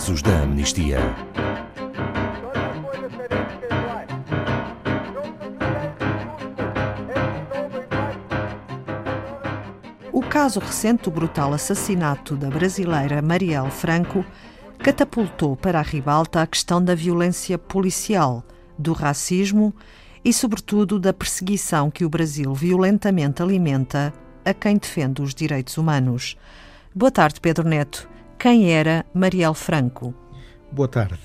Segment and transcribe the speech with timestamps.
[0.00, 0.98] casos da amnistia.
[10.10, 14.24] O caso recente do brutal assassinato da brasileira Marielle Franco
[14.78, 18.42] catapultou para a ribalta a questão da violência policial,
[18.78, 19.74] do racismo
[20.24, 24.14] e, sobretudo, da perseguição que o Brasil violentamente alimenta
[24.46, 26.38] a quem defende os direitos humanos.
[26.94, 28.08] Boa tarde, Pedro Neto.
[28.40, 30.14] Quem era Marielle Franco?
[30.72, 31.20] Boa tarde.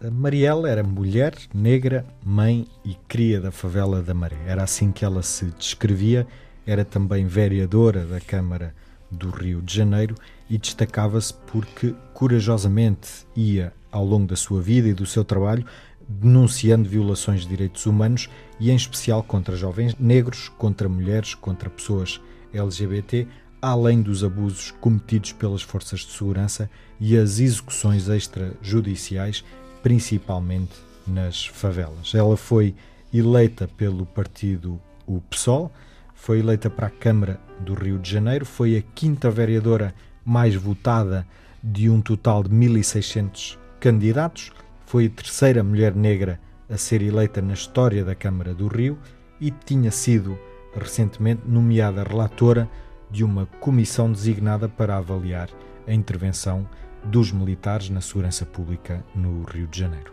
[0.00, 4.38] A Marielle era mulher, negra, mãe e cria da favela da Maré.
[4.46, 6.24] Era assim que ela se descrevia.
[6.64, 8.72] Era também vereadora da Câmara
[9.10, 10.14] do Rio de Janeiro
[10.48, 15.66] e destacava-se porque corajosamente ia, ao longo da sua vida e do seu trabalho,
[16.08, 22.20] denunciando violações de direitos humanos e, em especial, contra jovens negros, contra mulheres, contra pessoas
[22.54, 23.26] LGBT,
[23.62, 29.44] além dos abusos cometidos pelas forças de segurança e as execuções extrajudiciais,
[29.84, 30.74] principalmente
[31.06, 32.12] nas favelas.
[32.12, 32.74] Ela foi
[33.14, 35.70] eleita pelo partido o PSOL,
[36.12, 41.26] foi eleita para a Câmara do Rio de Janeiro, foi a quinta vereadora mais votada
[41.62, 44.50] de um total de 1.600 candidatos,
[44.86, 48.98] foi a terceira mulher negra a ser eleita na história da Câmara do Rio
[49.40, 50.38] e tinha sido
[50.74, 52.68] recentemente nomeada relatora
[53.12, 55.48] de uma comissão designada para avaliar
[55.86, 56.66] a intervenção
[57.04, 60.10] dos militares na segurança pública no Rio de Janeiro.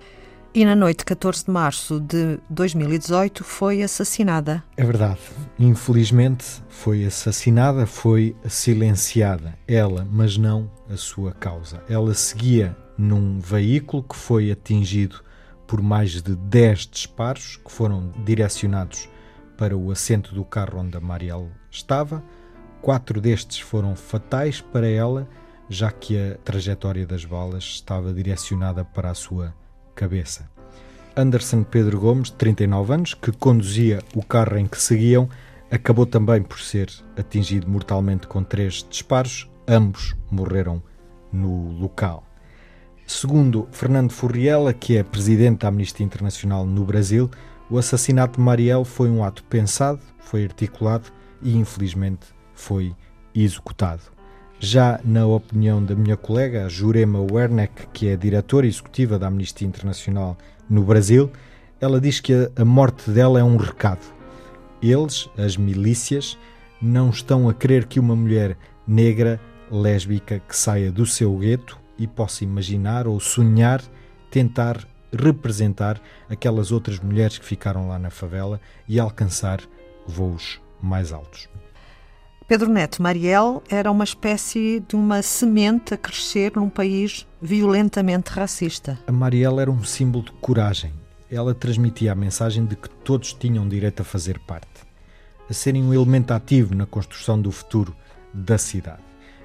[0.54, 4.64] E na noite de 14 de março de 2018 foi assassinada.
[4.76, 5.20] É verdade.
[5.60, 11.84] Infelizmente foi assassinada, foi silenciada ela, mas não a sua causa.
[11.88, 15.22] Ela seguia num veículo que foi atingido
[15.68, 19.08] por mais de 10 disparos que foram direcionados
[19.56, 22.24] para o assento do carro onde a Marielle estava.
[22.82, 25.28] Quatro destes foram fatais para ela,
[25.68, 29.54] já que a trajetória das balas estava direcionada para a sua
[29.94, 30.50] cabeça.
[31.16, 35.30] Anderson Pedro Gomes, de 39 anos, que conduzia o carro em que seguiam,
[35.70, 39.50] acabou também por ser atingido mortalmente com três disparos.
[39.68, 40.82] Ambos morreram
[41.32, 42.24] no local.
[43.06, 47.30] Segundo Fernando Furriela, que é presidente da Amnistia Internacional no Brasil,
[47.70, 52.28] o assassinato de Marielle foi um ato pensado, foi articulado e, infelizmente,
[52.60, 52.94] foi
[53.34, 54.02] executado.
[54.60, 60.38] Já na opinião da minha colega, Jurema Werneck, que é diretora executiva da Amnistia Internacional
[60.70, 61.32] no Brasil,
[61.80, 64.06] ela diz que a morte dela é um recado.
[64.82, 66.38] Eles, as milícias,
[66.82, 69.40] não estão a querer que uma mulher negra,
[69.72, 73.82] lésbica, que saia do seu gueto e possa imaginar ou sonhar
[74.30, 76.00] tentar representar
[76.30, 79.62] aquelas outras mulheres que ficaram lá na favela e alcançar
[80.06, 81.50] voos mais altos.
[82.50, 88.98] Pedro Neto Marielle era uma espécie de uma semente a crescer num país violentamente racista.
[89.06, 90.92] A Marielle era um símbolo de coragem.
[91.30, 94.82] Ela transmitia a mensagem de que todos tinham direito a fazer parte,
[95.48, 97.96] a serem um elemento ativo na construção do futuro
[98.34, 99.04] da cidade.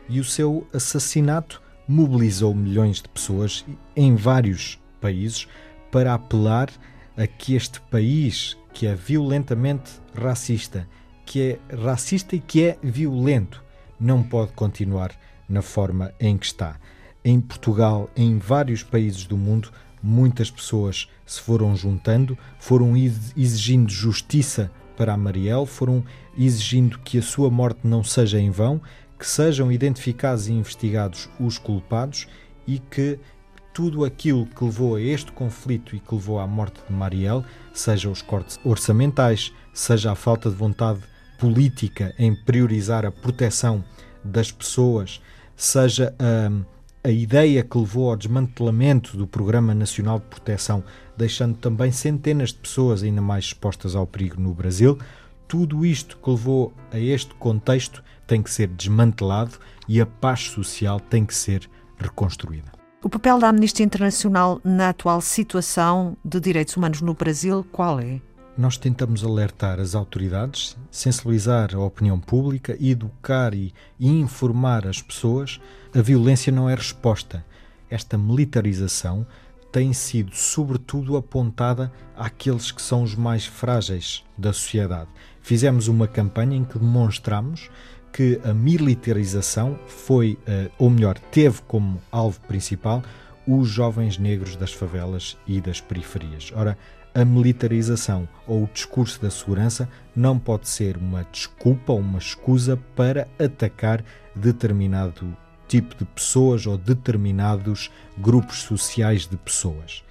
[0.09, 5.47] E o seu assassinato mobilizou milhões de pessoas em vários países
[5.93, 6.71] para apelar
[7.19, 10.89] a que este país, que é violentamente racista,
[11.25, 13.62] que é racista e que é violento,
[13.99, 15.12] não pode continuar
[15.49, 16.77] na forma em que está.
[17.25, 19.71] Em Portugal, em vários países do mundo,
[20.03, 26.05] muitas pessoas se foram juntando, foram exigindo justiça para a Marielle, foram
[26.37, 28.81] exigindo que a sua morte não seja em vão,
[29.19, 32.29] que sejam identificados e investigados os culpados
[32.67, 33.19] e que
[33.73, 38.09] tudo aquilo que levou a este conflito e que levou à morte de Marielle, seja
[38.09, 41.01] os cortes orçamentais, seja a falta de vontade
[41.39, 43.84] política em priorizar a proteção
[44.25, 45.21] das pessoas,
[45.56, 50.83] seja a, a ideia que levou ao desmantelamento do Programa Nacional de Proteção,
[51.17, 54.99] deixando também centenas de pessoas ainda mais expostas ao perigo no Brasil,
[55.47, 60.99] tudo isto que levou a este contexto tem que ser desmantelado e a paz social
[60.99, 61.69] tem que ser
[61.99, 62.73] reconstruída.
[63.03, 68.19] O papel da Amnistia Internacional na atual situação de direitos humanos no Brasil, qual é?
[68.56, 75.61] Nós tentamos alertar as autoridades, sensibilizar a opinião pública, educar e, informar as pessoas.
[75.95, 77.45] A violência não é resposta.
[77.91, 79.27] Esta militarização
[79.73, 85.11] tem sido, sobretudo, apontada àqueles que são os mais frágeis da sociedade.
[85.43, 87.69] Fizemos uma campanha em que demonstramos
[88.12, 93.03] que a militarização foi, eh, ou melhor, teve como alvo principal
[93.47, 96.53] os jovens negros das favelas e das periferias.
[96.55, 96.79] Ora,
[97.14, 102.76] a militarização ou o discurso da segurança não pode ser uma desculpa ou uma escusa
[102.96, 105.37] para atacar determinado
[105.69, 110.05] tipo de pessoas ou determinados grupos sociais de pessoas.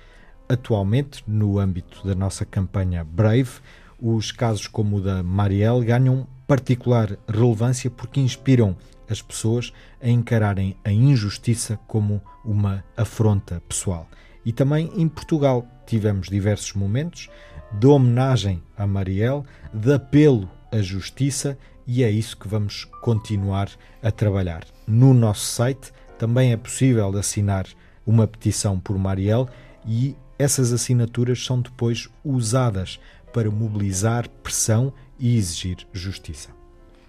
[0.47, 3.51] Atualmente, no âmbito da nossa campanha Brave,
[4.00, 8.75] os casos como o da Marielle ganham particular relevância porque inspiram
[9.09, 14.07] as pessoas a encararem a injustiça como uma afronta pessoal.
[14.45, 17.30] E também em Portugal tivemos diversos momentos
[17.72, 19.44] de homenagem a Marielle,
[19.74, 23.69] de apelo à justiça e é isso que vamos continuar
[24.01, 24.66] a trabalhar.
[24.88, 27.66] No nosso site também é possível assinar
[28.06, 29.48] uma petição por Marielle
[29.86, 33.00] e essas assinaturas são depois usadas
[33.31, 36.50] para mobilizar pressão e exigir justiça.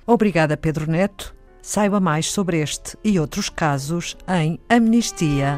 [0.07, 1.35] Obrigada, Pedro Neto.
[1.63, 5.55] Saiba mais sobre este e outros casos em amnistia.pt.